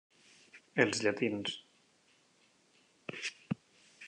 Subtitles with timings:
[0.83, 1.53] Els llatins.